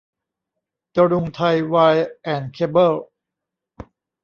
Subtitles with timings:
[0.95, 2.93] จรุงไทยไวร์แอนด์เคเบิ้ล